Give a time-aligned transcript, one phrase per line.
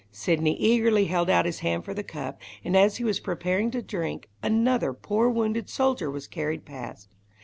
[0.11, 3.83] Sidney eagerly held out his hand for the cup, and as he was preparing to
[3.83, 7.13] drink, another poor wounded soldier was carried past.